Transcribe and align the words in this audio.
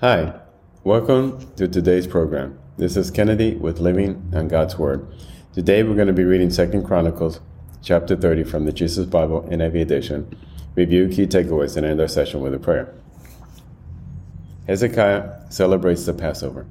Hi, 0.00 0.32
welcome 0.84 1.52
to 1.56 1.66
today's 1.66 2.06
program. 2.06 2.56
This 2.76 2.96
is 2.96 3.10
Kennedy 3.10 3.56
with 3.56 3.80
Living 3.80 4.30
on 4.32 4.46
God's 4.46 4.78
Word. 4.78 5.04
Today 5.54 5.82
we're 5.82 5.96
going 5.96 6.06
to 6.06 6.12
be 6.12 6.22
reading 6.22 6.50
Second 6.50 6.84
Chronicles 6.84 7.40
chapter 7.82 8.14
30 8.14 8.44
from 8.44 8.64
the 8.64 8.70
Jesus 8.70 9.06
Bible 9.06 9.42
NIV 9.50 9.82
edition. 9.82 10.38
Review 10.76 11.08
key 11.08 11.26
takeaways 11.26 11.76
and 11.76 11.84
end 11.84 12.00
our 12.00 12.06
session 12.06 12.42
with 12.42 12.54
a 12.54 12.60
prayer. 12.60 12.94
Hezekiah 14.68 15.50
celebrates 15.50 16.06
the 16.06 16.14
Passover. 16.14 16.64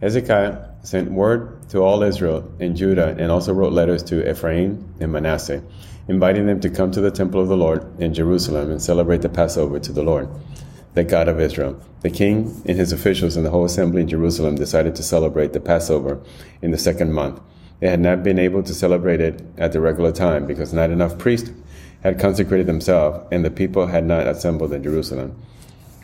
Hezekiah 0.00 0.70
sent 0.84 1.10
word 1.10 1.68
to 1.68 1.80
all 1.80 2.02
Israel 2.02 2.50
and 2.58 2.78
Judah 2.78 3.14
and 3.18 3.30
also 3.30 3.52
wrote 3.52 3.74
letters 3.74 4.02
to 4.04 4.26
Ephraim 4.26 4.94
and 5.00 5.12
Manasseh, 5.12 5.62
inviting 6.08 6.46
them 6.46 6.60
to 6.60 6.70
come 6.70 6.90
to 6.92 7.02
the 7.02 7.10
temple 7.10 7.42
of 7.42 7.48
the 7.48 7.58
Lord 7.58 8.00
in 8.00 8.14
Jerusalem 8.14 8.70
and 8.70 8.80
celebrate 8.80 9.20
the 9.20 9.28
Passover 9.28 9.78
to 9.80 9.92
the 9.92 10.02
Lord 10.02 10.30
the 10.96 11.04
God 11.04 11.28
of 11.28 11.38
Israel. 11.38 11.78
The 12.00 12.08
king 12.08 12.62
and 12.64 12.78
his 12.78 12.90
officials 12.90 13.36
and 13.36 13.44
the 13.44 13.50
whole 13.50 13.66
assembly 13.66 14.00
in 14.00 14.08
Jerusalem 14.08 14.54
decided 14.54 14.96
to 14.96 15.02
celebrate 15.02 15.52
the 15.52 15.60
Passover 15.60 16.18
in 16.62 16.70
the 16.70 16.78
second 16.78 17.12
month. 17.12 17.38
They 17.80 17.90
had 17.90 18.00
not 18.00 18.22
been 18.22 18.38
able 18.38 18.62
to 18.62 18.72
celebrate 18.72 19.20
it 19.20 19.42
at 19.58 19.72
the 19.72 19.80
regular 19.80 20.10
time 20.10 20.46
because 20.46 20.72
not 20.72 20.88
enough 20.88 21.18
priests 21.18 21.50
had 22.02 22.18
consecrated 22.18 22.66
themselves 22.66 23.26
and 23.30 23.44
the 23.44 23.50
people 23.50 23.88
had 23.88 24.06
not 24.06 24.26
assembled 24.26 24.72
in 24.72 24.82
Jerusalem. 24.82 25.38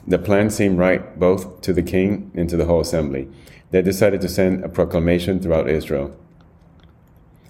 The 0.06 0.19
plan 0.19 0.50
seemed 0.50 0.78
right 0.78 1.19
both 1.19 1.62
to 1.62 1.72
the 1.72 1.83
king 1.83 2.30
and 2.34 2.50
to 2.50 2.59
the 2.59 2.66
whole 2.66 2.80
assembly. 2.80 3.28
They 3.70 3.80
decided 3.80 4.20
to 4.20 4.28
send 4.28 4.62
a 4.62 4.69
proclamation 4.69 5.41
throughout 5.41 5.70
Israel. 5.70 6.14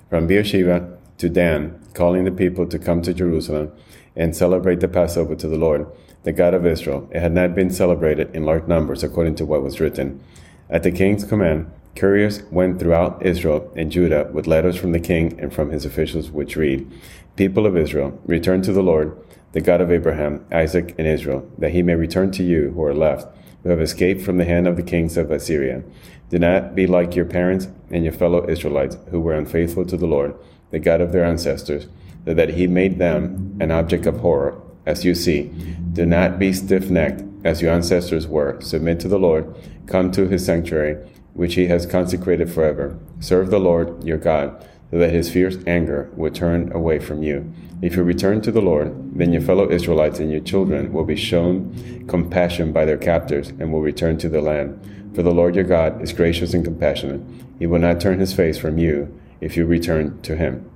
From 0.08 0.28
Beersheba 0.28 0.96
to 1.18 1.28
Dan, 1.28 1.80
calling 1.92 2.22
the 2.22 2.30
people 2.30 2.68
to 2.68 2.78
come 2.78 3.02
to 3.02 3.12
Jerusalem 3.12 3.72
and 4.14 4.36
celebrate 4.36 4.78
the 4.78 4.86
Passover 4.86 5.34
to 5.34 5.48
the 5.48 5.58
Lord 5.58 5.88
the 6.24 6.32
God 6.32 6.54
of 6.54 6.66
Israel. 6.66 7.08
It 7.10 7.20
had 7.20 7.32
not 7.32 7.54
been 7.54 7.70
celebrated 7.70 8.34
in 8.34 8.44
large 8.44 8.66
numbers 8.66 9.02
according 9.02 9.34
to 9.36 9.44
what 9.44 9.62
was 9.62 9.80
written. 9.80 10.22
At 10.70 10.82
the 10.82 10.92
king's 10.92 11.24
command, 11.24 11.70
couriers 11.96 12.42
went 12.50 12.78
throughout 12.78 13.24
Israel 13.24 13.70
and 13.76 13.90
Judah 13.90 14.30
with 14.32 14.46
letters 14.46 14.76
from 14.76 14.92
the 14.92 15.00
king 15.00 15.38
and 15.40 15.52
from 15.52 15.70
his 15.70 15.84
officials, 15.84 16.30
which 16.30 16.56
read, 16.56 16.90
People 17.36 17.66
of 17.66 17.76
Israel, 17.76 18.18
return 18.24 18.62
to 18.62 18.72
the 18.72 18.82
Lord, 18.82 19.16
the 19.52 19.60
God 19.60 19.80
of 19.80 19.90
Abraham, 19.90 20.44
Isaac, 20.52 20.94
and 20.98 21.06
Israel, 21.06 21.50
that 21.58 21.72
he 21.72 21.82
may 21.82 21.94
return 21.94 22.30
to 22.32 22.42
you 22.42 22.70
who 22.70 22.82
are 22.84 22.94
left, 22.94 23.26
who 23.62 23.70
have 23.70 23.80
escaped 23.80 24.22
from 24.22 24.38
the 24.38 24.44
hand 24.44 24.66
of 24.66 24.76
the 24.76 24.82
kings 24.82 25.16
of 25.16 25.30
Assyria. 25.30 25.82
Do 26.30 26.38
not 26.38 26.74
be 26.74 26.86
like 26.86 27.14
your 27.14 27.26
parents 27.26 27.68
and 27.90 28.04
your 28.04 28.12
fellow 28.12 28.48
Israelites, 28.48 28.96
who 29.10 29.20
were 29.20 29.34
unfaithful 29.34 29.84
to 29.86 29.96
the 29.96 30.06
Lord, 30.06 30.34
the 30.70 30.78
God 30.78 31.00
of 31.00 31.12
their 31.12 31.24
ancestors, 31.24 31.88
so 32.24 32.32
that 32.32 32.50
he 32.50 32.66
made 32.66 32.98
them 32.98 33.58
an 33.60 33.70
object 33.70 34.06
of 34.06 34.20
horror 34.20 34.60
as 34.86 35.04
you 35.04 35.14
see. 35.14 35.44
Do 35.92 36.06
not 36.06 36.38
be 36.38 36.52
stiff 36.52 36.90
necked, 36.90 37.22
as 37.44 37.60
your 37.60 37.72
ancestors 37.72 38.26
were. 38.26 38.60
Submit 38.60 39.00
to 39.00 39.08
the 39.08 39.18
Lord. 39.18 39.54
Come 39.86 40.10
to 40.12 40.28
his 40.28 40.44
sanctuary, 40.44 40.96
which 41.34 41.54
he 41.54 41.66
has 41.66 41.86
consecrated 41.86 42.50
forever. 42.50 42.98
Serve 43.20 43.50
the 43.50 43.60
Lord 43.60 44.04
your 44.04 44.18
God, 44.18 44.66
so 44.90 44.98
that 44.98 45.12
his 45.12 45.30
fierce 45.30 45.56
anger 45.66 46.10
will 46.14 46.30
turn 46.30 46.72
away 46.72 46.98
from 46.98 47.22
you. 47.22 47.52
If 47.80 47.96
you 47.96 48.02
return 48.02 48.40
to 48.42 48.52
the 48.52 48.60
Lord, 48.60 49.18
then 49.18 49.32
your 49.32 49.42
fellow 49.42 49.70
Israelites 49.70 50.18
and 50.20 50.30
your 50.30 50.40
children 50.40 50.92
will 50.92 51.04
be 51.04 51.16
shown 51.16 52.06
compassion 52.08 52.72
by 52.72 52.84
their 52.84 52.98
captors 52.98 53.48
and 53.48 53.72
will 53.72 53.80
return 53.80 54.18
to 54.18 54.28
the 54.28 54.40
land. 54.40 55.12
For 55.14 55.22
the 55.22 55.32
Lord 55.32 55.56
your 55.56 55.64
God 55.64 56.00
is 56.00 56.12
gracious 56.12 56.54
and 56.54 56.64
compassionate. 56.64 57.20
He 57.58 57.66
will 57.66 57.80
not 57.80 58.00
turn 58.00 58.20
his 58.20 58.32
face 58.32 58.56
from 58.56 58.78
you 58.78 59.18
if 59.40 59.56
you 59.56 59.66
return 59.66 60.20
to 60.22 60.36
him. 60.36 60.70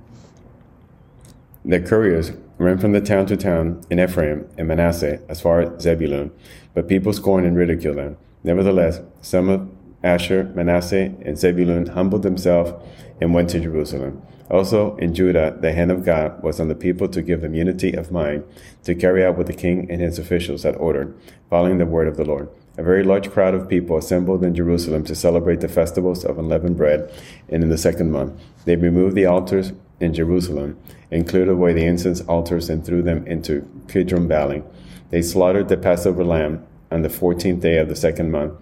The 1.67 1.81
couriers 1.81 2.31
ran 2.59 2.77
from 2.77 2.93
the 2.93 3.01
town 3.01 3.25
to 3.25 3.35
town 3.35 3.81
in 3.89 3.99
Ephraim 3.99 4.47
and 4.57 4.69
Manasseh 4.69 5.19
as 5.27 5.41
far 5.41 5.59
as 5.59 5.81
Zebulun, 5.81 6.31
but 6.73 6.87
people 6.87 7.11
scorned 7.11 7.45
and 7.45 7.57
ridiculed 7.57 7.97
them. 7.97 8.15
Nevertheless, 8.41 9.01
some 9.19 9.49
of 9.49 9.69
Asher, 10.01 10.45
Manasseh, 10.55 11.13
and 11.25 11.37
Zebulun 11.37 11.87
humbled 11.87 12.23
themselves 12.23 12.71
and 13.19 13.33
went 13.33 13.49
to 13.49 13.59
Jerusalem. 13.59 14.21
Also 14.49 14.95
in 14.95 15.13
Judah, 15.13 15.57
the 15.59 15.73
hand 15.73 15.91
of 15.91 16.05
God 16.05 16.41
was 16.41 16.61
on 16.61 16.69
the 16.69 16.73
people 16.73 17.09
to 17.09 17.21
give 17.21 17.41
them 17.41 17.53
unity 17.53 17.91
of 17.91 18.13
mind 18.13 18.45
to 18.85 18.95
carry 18.95 19.25
out 19.25 19.35
what 19.35 19.47
the 19.47 19.53
king 19.53 19.91
and 19.91 19.99
his 19.99 20.17
officials 20.17 20.63
had 20.63 20.77
ordered, 20.77 21.19
following 21.49 21.79
the 21.79 21.85
word 21.85 22.07
of 22.07 22.15
the 22.15 22.23
Lord. 22.23 22.47
A 22.77 22.83
very 22.83 23.03
large 23.03 23.29
crowd 23.29 23.53
of 23.53 23.67
people 23.67 23.97
assembled 23.97 24.41
in 24.41 24.55
Jerusalem 24.55 25.03
to 25.03 25.15
celebrate 25.15 25.59
the 25.59 25.67
festivals 25.67 26.23
of 26.23 26.39
unleavened 26.39 26.77
bread, 26.77 27.11
and 27.49 27.61
in 27.61 27.69
the 27.69 27.77
second 27.77 28.09
month, 28.09 28.39
they 28.63 28.77
removed 28.77 29.15
the 29.15 29.25
altars 29.25 29.73
in 29.99 30.13
Jerusalem 30.13 30.79
and 31.11 31.27
cleared 31.27 31.49
away 31.49 31.73
the 31.73 31.85
incense 31.85 32.21
altars 32.21 32.69
and 32.69 32.85
threw 32.85 33.01
them 33.01 33.25
into 33.27 33.67
Kidron 33.87 34.27
Valley. 34.27 34.63
They 35.09 35.21
slaughtered 35.21 35.69
the 35.69 35.77
Passover 35.77 36.23
lamb 36.23 36.65
on 36.91 37.01
the 37.01 37.09
fourteenth 37.09 37.61
day 37.61 37.77
of 37.77 37.89
the 37.89 37.95
second 37.95 38.31
month. 38.31 38.53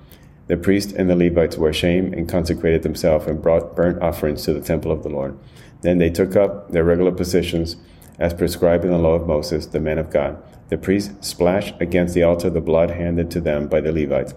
The 0.48 0.58
priests 0.58 0.94
and 0.94 1.10
the 1.10 1.16
Levites 1.16 1.58
were 1.58 1.70
ashamed 1.70 2.14
and 2.14 2.30
consecrated 2.30 2.84
themselves 2.84 3.26
and 3.26 3.42
brought 3.42 3.76
burnt 3.76 4.02
offerings 4.02 4.44
to 4.44 4.54
the 4.54 4.62
temple 4.62 4.92
of 4.92 5.04
the 5.04 5.10
Lord. 5.10 5.38
Then 5.82 5.98
they 5.98 6.10
took 6.10 6.36
up 6.36 6.72
their 6.72 6.84
regular 6.84 7.12
positions 7.12 7.78
as 8.20 8.34
prescribed 8.34 8.86
in 8.86 8.92
the 8.92 8.98
law 8.98 9.16
of 9.16 9.28
Moses, 9.28 9.66
the 9.66 9.80
man 9.80 9.98
of 9.98 10.10
God. 10.12 10.42
The 10.70 10.78
priests 10.78 11.28
splashed 11.28 11.76
against 11.80 12.14
the 12.14 12.24
altar 12.24 12.50
the 12.50 12.62
blood 12.62 12.92
handed 12.92 13.30
to 13.32 13.42
them 13.42 13.68
by 13.68 13.82
the 13.82 13.92
Levites. 13.92 14.34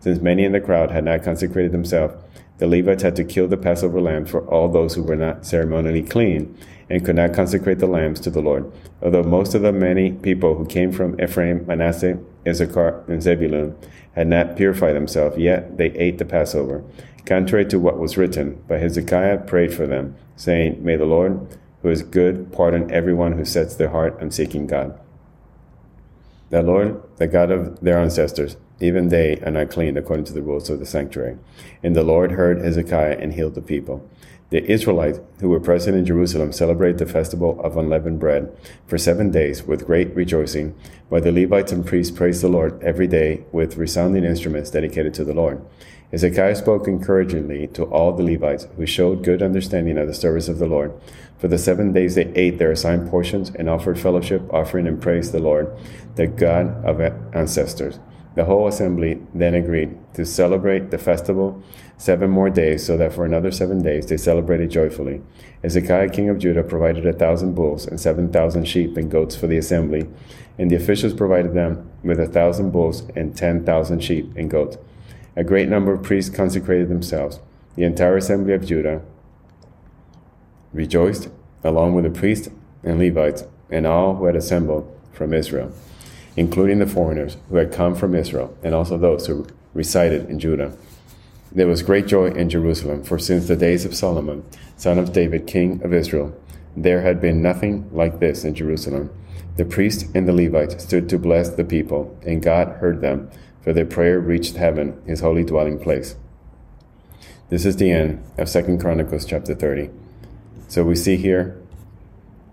Since 0.00 0.20
many 0.20 0.44
in 0.44 0.52
the 0.52 0.60
crowd 0.60 0.90
had 0.90 1.04
not 1.04 1.22
consecrated 1.22 1.72
themselves, 1.72 2.14
the 2.62 2.68
Levites 2.68 3.02
had 3.02 3.16
to 3.16 3.24
kill 3.24 3.48
the 3.48 3.56
Passover 3.56 4.00
lamb 4.00 4.24
for 4.24 4.46
all 4.46 4.68
those 4.68 4.94
who 4.94 5.02
were 5.02 5.16
not 5.16 5.44
ceremonially 5.44 6.04
clean 6.04 6.56
and 6.88 7.04
could 7.04 7.16
not 7.16 7.34
consecrate 7.34 7.80
the 7.80 7.88
lambs 7.88 8.20
to 8.20 8.30
the 8.30 8.40
Lord. 8.40 8.70
Although 9.02 9.24
most 9.24 9.56
of 9.56 9.62
the 9.62 9.72
many 9.72 10.12
people 10.12 10.54
who 10.54 10.64
came 10.64 10.92
from 10.92 11.20
Ephraim, 11.20 11.66
Manasseh, 11.66 12.20
Issachar, 12.46 13.02
and 13.08 13.20
Zebulun 13.20 13.76
had 14.12 14.28
not 14.28 14.54
purified 14.54 14.92
themselves, 14.92 15.38
yet 15.38 15.76
they 15.76 15.86
ate 15.86 16.18
the 16.18 16.24
Passover, 16.24 16.84
contrary 17.26 17.64
to 17.66 17.80
what 17.80 17.98
was 17.98 18.16
written. 18.16 18.62
But 18.68 18.78
Hezekiah 18.78 19.38
prayed 19.38 19.74
for 19.74 19.88
them, 19.88 20.14
saying, 20.36 20.84
May 20.84 20.94
the 20.94 21.04
Lord, 21.04 21.58
who 21.82 21.88
is 21.88 22.04
good, 22.04 22.52
pardon 22.52 22.92
everyone 22.92 23.32
who 23.32 23.44
sets 23.44 23.74
their 23.74 23.90
heart 23.90 24.16
on 24.22 24.30
seeking 24.30 24.68
God. 24.68 24.96
The 26.50 26.62
Lord, 26.62 27.02
the 27.16 27.26
God 27.26 27.50
of 27.50 27.80
their 27.80 27.98
ancestors, 27.98 28.56
even 28.82 29.08
they 29.08 29.38
are 29.40 29.50
not 29.50 29.70
clean 29.70 29.96
according 29.96 30.24
to 30.26 30.32
the 30.32 30.42
rules 30.42 30.68
of 30.68 30.78
the 30.78 30.86
sanctuary. 30.86 31.38
And 31.82 31.94
the 31.94 32.02
Lord 32.02 32.32
heard 32.32 32.60
Hezekiah 32.60 33.18
and 33.20 33.32
healed 33.32 33.54
the 33.54 33.62
people. 33.62 34.08
The 34.50 34.70
Israelites 34.70 35.18
who 35.40 35.48
were 35.48 35.60
present 35.60 35.96
in 35.96 36.04
Jerusalem 36.04 36.52
celebrated 36.52 36.98
the 36.98 37.06
festival 37.06 37.58
of 37.62 37.78
unleavened 37.78 38.20
bread 38.20 38.54
for 38.86 38.98
seven 38.98 39.30
days 39.30 39.62
with 39.62 39.86
great 39.86 40.14
rejoicing, 40.14 40.74
while 41.08 41.22
the 41.22 41.32
Levites 41.32 41.72
and 41.72 41.86
priests 41.86 42.14
praised 42.14 42.42
the 42.42 42.48
Lord 42.48 42.82
every 42.82 43.06
day 43.06 43.44
with 43.50 43.78
resounding 43.78 44.24
instruments 44.24 44.70
dedicated 44.70 45.14
to 45.14 45.24
the 45.24 45.32
Lord. 45.32 45.64
Hezekiah 46.10 46.56
spoke 46.56 46.86
encouragingly 46.86 47.68
to 47.68 47.84
all 47.84 48.12
the 48.12 48.22
Levites, 48.22 48.68
who 48.76 48.84
showed 48.84 49.24
good 49.24 49.42
understanding 49.42 49.96
of 49.96 50.06
the 50.06 50.12
service 50.12 50.48
of 50.48 50.58
the 50.58 50.66
Lord. 50.66 50.92
For 51.38 51.48
the 51.48 51.56
seven 51.56 51.94
days 51.94 52.14
they 52.14 52.30
ate 52.34 52.58
their 52.58 52.72
assigned 52.72 53.08
portions 53.08 53.50
and 53.54 53.70
offered 53.70 53.98
fellowship 53.98 54.42
offering 54.52 54.86
and 54.86 55.00
praised 55.00 55.32
the 55.32 55.40
Lord, 55.40 55.74
the 56.16 56.26
God 56.26 56.84
of 56.84 57.00
ancestors. 57.34 57.98
The 58.34 58.44
whole 58.44 58.66
assembly 58.66 59.20
then 59.34 59.54
agreed 59.54 59.96
to 60.14 60.24
celebrate 60.24 60.90
the 60.90 60.98
festival 60.98 61.62
seven 61.98 62.30
more 62.30 62.50
days, 62.50 62.84
so 62.84 62.96
that 62.96 63.12
for 63.12 63.24
another 63.24 63.50
seven 63.50 63.82
days 63.82 64.06
they 64.06 64.16
celebrated 64.16 64.70
joyfully. 64.70 65.22
Hezekiah, 65.62 66.08
king 66.10 66.28
of 66.28 66.38
Judah, 66.38 66.62
provided 66.62 67.06
a 67.06 67.12
thousand 67.12 67.54
bulls 67.54 67.86
and 67.86 68.00
seven 68.00 68.32
thousand 68.32 68.66
sheep 68.66 68.96
and 68.96 69.10
goats 69.10 69.36
for 69.36 69.46
the 69.46 69.58
assembly, 69.58 70.08
and 70.58 70.70
the 70.70 70.76
officials 70.76 71.12
provided 71.12 71.54
them 71.54 71.90
with 72.02 72.18
a 72.18 72.26
thousand 72.26 72.70
bulls 72.70 73.02
and 73.14 73.36
ten 73.36 73.64
thousand 73.64 74.02
sheep 74.02 74.32
and 74.34 74.50
goats. 74.50 74.78
A 75.36 75.44
great 75.44 75.68
number 75.68 75.92
of 75.92 76.02
priests 76.02 76.34
consecrated 76.34 76.88
themselves. 76.88 77.38
The 77.76 77.84
entire 77.84 78.16
assembly 78.16 78.54
of 78.54 78.66
Judah 78.66 79.02
rejoiced, 80.72 81.28
along 81.64 81.94
with 81.94 82.04
the 82.04 82.10
priests 82.10 82.48
and 82.82 82.98
Levites 82.98 83.44
and 83.70 83.86
all 83.86 84.16
who 84.16 84.24
had 84.24 84.36
assembled 84.36 84.90
from 85.12 85.32
Israel 85.32 85.72
including 86.36 86.78
the 86.78 86.86
foreigners 86.86 87.36
who 87.48 87.56
had 87.56 87.72
come 87.72 87.94
from 87.94 88.14
Israel, 88.14 88.56
and 88.62 88.74
also 88.74 88.96
those 88.96 89.26
who 89.26 89.46
resided 89.74 90.28
in 90.28 90.38
Judah. 90.38 90.76
There 91.50 91.66
was 91.66 91.82
great 91.82 92.06
joy 92.06 92.28
in 92.28 92.48
Jerusalem, 92.48 93.04
for 93.04 93.18
since 93.18 93.46
the 93.46 93.56
days 93.56 93.84
of 93.84 93.94
Solomon, 93.94 94.44
son 94.76 94.98
of 94.98 95.12
David, 95.12 95.46
king 95.46 95.82
of 95.82 95.92
Israel, 95.92 96.34
there 96.76 97.02
had 97.02 97.20
been 97.20 97.42
nothing 97.42 97.88
like 97.92 98.18
this 98.18 98.44
in 98.44 98.54
Jerusalem. 98.54 99.10
The 99.56 99.66
priests 99.66 100.10
and 100.14 100.26
the 100.26 100.32
Levites 100.32 100.82
stood 100.82 101.08
to 101.10 101.18
bless 101.18 101.50
the 101.50 101.64
people, 101.64 102.18
and 102.24 102.42
God 102.42 102.68
heard 102.80 103.02
them, 103.02 103.30
for 103.60 103.72
their 103.72 103.84
prayer 103.84 104.18
reached 104.18 104.56
heaven, 104.56 105.00
his 105.06 105.20
holy 105.20 105.44
dwelling 105.44 105.78
place. 105.78 106.16
This 107.50 107.66
is 107.66 107.76
the 107.76 107.90
end 107.90 108.24
of 108.38 108.48
Second 108.48 108.80
Chronicles 108.80 109.26
chapter 109.26 109.54
30. 109.54 109.90
So 110.68 110.84
we 110.84 110.96
see 110.96 111.18
here 111.18 111.60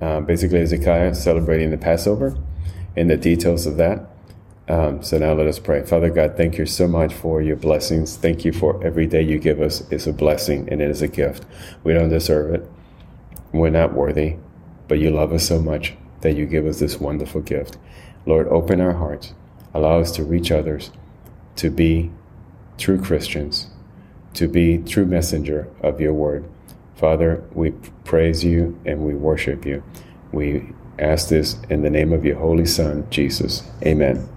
uh, 0.01 0.19
basically 0.19 0.59
Hezekiah 0.59 1.15
celebrating 1.15 1.71
the 1.71 1.77
Passover 1.77 2.37
in 2.99 3.07
the 3.07 3.15
details 3.15 3.65
of 3.65 3.77
that. 3.77 4.09
Um, 4.67 5.01
so 5.01 5.17
now 5.17 5.31
let 5.31 5.47
us 5.47 5.57
pray. 5.57 5.83
Father 5.85 6.09
God, 6.09 6.35
thank 6.35 6.57
you 6.57 6.65
so 6.65 6.85
much 6.85 7.13
for 7.13 7.41
your 7.41 7.55
blessings. 7.55 8.17
Thank 8.17 8.43
you 8.43 8.51
for 8.51 8.83
every 8.85 9.07
day 9.07 9.21
you 9.21 9.39
give 9.39 9.61
us 9.61 9.89
is 9.89 10.05
a 10.05 10.11
blessing 10.11 10.67
and 10.69 10.81
it 10.81 10.91
is 10.91 11.01
a 11.01 11.07
gift. 11.07 11.45
We 11.85 11.93
don't 11.93 12.09
deserve 12.09 12.53
it. 12.53 12.69
We're 13.53 13.69
not 13.69 13.93
worthy, 13.93 14.35
but 14.89 14.99
you 14.99 15.11
love 15.11 15.31
us 15.31 15.47
so 15.47 15.61
much 15.61 15.93
that 16.21 16.35
you 16.35 16.45
give 16.45 16.65
us 16.65 16.79
this 16.79 16.99
wonderful 16.99 17.39
gift. 17.39 17.77
Lord, 18.25 18.49
open 18.49 18.81
our 18.81 18.93
hearts. 18.93 19.33
Allow 19.73 20.01
us 20.01 20.11
to 20.17 20.25
reach 20.25 20.51
others, 20.51 20.91
to 21.55 21.69
be 21.69 22.11
true 22.77 23.01
Christians, 23.01 23.67
to 24.33 24.49
be 24.49 24.77
true 24.77 25.05
messenger 25.05 25.69
of 25.81 26.01
your 26.01 26.13
word. 26.13 26.43
Father, 26.95 27.41
we 27.53 27.71
praise 28.03 28.43
you 28.43 28.77
and 28.85 29.05
we 29.05 29.15
worship 29.15 29.65
you. 29.65 29.83
We 30.33 30.73
ask 30.99 31.29
this 31.29 31.57
in 31.69 31.81
the 31.81 31.89
name 31.89 32.13
of 32.13 32.25
your 32.25 32.37
holy 32.37 32.65
Son, 32.65 33.07
Jesus. 33.09 33.63
Amen. 33.83 34.27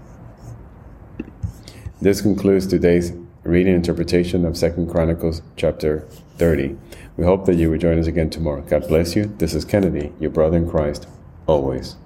This 2.01 2.21
concludes 2.21 2.67
today's 2.67 3.13
reading 3.45 3.75
interpretation 3.75 4.45
of 4.45 4.57
Second 4.57 4.91
Chronicles 4.91 5.43
chapter 5.57 6.01
30. 6.39 6.77
We 7.17 7.25
hope 7.25 7.47
that 7.47 7.57
you 7.57 7.71
will 7.71 7.79
join 7.79 7.99
us 7.99 8.07
again 8.07 8.31
tomorrow. 8.31 8.63
God 8.63 8.89
bless 8.89 9.15
you. 9.15 9.35
This 9.39 9.55
is 9.55 9.65
Kennedy, 9.65 10.13
your 10.19 10.31
brother 10.31 10.57
in 10.57 10.69
Christ, 10.69 11.07
always. 11.47 11.97